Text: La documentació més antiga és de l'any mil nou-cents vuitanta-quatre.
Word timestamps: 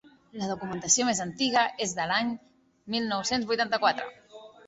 La 0.43 0.47
documentació 0.51 1.05
més 1.09 1.19
antiga 1.25 1.65
és 1.85 1.93
de 1.99 2.07
l'any 2.13 2.33
mil 2.95 3.07
nou-cents 3.13 3.47
vuitanta-quatre. 3.53 4.09